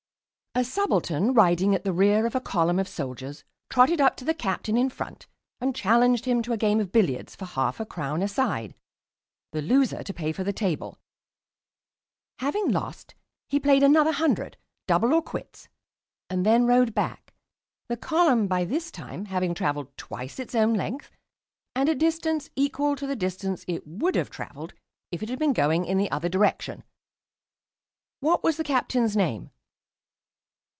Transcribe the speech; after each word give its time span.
"A 0.53 0.65
subaltern 0.65 1.33
riding 1.33 1.73
at 1.73 1.85
the 1.85 1.93
rear 1.93 2.25
of 2.25 2.35
a 2.35 2.41
column 2.41 2.77
of 2.77 2.89
soldiers 2.89 3.45
trotted 3.69 4.01
up 4.01 4.17
to 4.17 4.25
the 4.25 4.33
captain 4.33 4.75
in 4.75 4.89
front 4.89 5.25
and 5.61 5.73
challenged 5.73 6.25
him 6.25 6.41
to 6.41 6.51
a 6.51 6.57
game 6.57 6.81
of 6.81 6.91
billiards 6.91 7.37
for 7.37 7.45
half 7.45 7.79
a 7.79 7.85
crown 7.85 8.21
a 8.21 8.27
side, 8.27 8.75
the 9.53 9.61
loser 9.61 10.03
to 10.03 10.13
pay 10.13 10.33
for 10.33 10.43
the 10.43 10.51
table. 10.51 10.99
Having 12.39 12.69
lost, 12.71 13.15
he 13.47 13.61
played 13.61 13.81
another 13.81 14.11
hundred, 14.11 14.57
double 14.87 15.13
or 15.13 15.21
quits, 15.21 15.69
and 16.29 16.45
then 16.45 16.65
rode 16.67 16.93
back, 16.93 17.33
the 17.87 17.95
column 17.97 18.47
by 18.49 18.65
this 18.65 18.91
time 18.91 19.27
having 19.27 19.53
travelled 19.53 19.95
twice 19.95 20.37
its 20.37 20.53
own 20.53 20.73
length, 20.73 21.09
and 21.77 21.87
a 21.87 21.95
distance 21.95 22.49
equal 22.57 22.97
to 22.97 23.07
the 23.07 23.15
distance 23.15 23.63
it 23.69 23.87
would 23.87 24.15
have 24.15 24.29
travelled 24.29 24.73
if 25.13 25.23
it 25.23 25.29
had 25.29 25.39
been 25.39 25.53
going 25.53 25.85
in 25.85 25.97
the 25.97 26.11
other 26.11 26.27
direction. 26.29 26.83
What 28.19 28.43
was 28.43 28.57
the 28.57 28.65
captain's 28.65 29.15
name?" 29.15 29.49